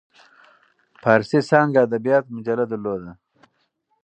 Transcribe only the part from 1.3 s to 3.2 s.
څانګه ادبیات مجله درلوده.